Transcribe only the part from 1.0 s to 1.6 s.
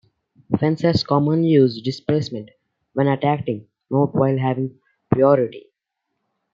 commonly